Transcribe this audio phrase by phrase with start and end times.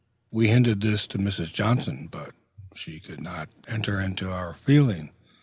[0.31, 1.53] We hinted this to Mrs.
[1.53, 2.31] Johnson, but
[2.73, 5.11] she could not enter into our feeling.